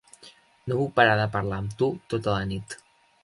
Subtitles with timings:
[0.71, 2.77] No puc parar de parlar amb tu tota la nit.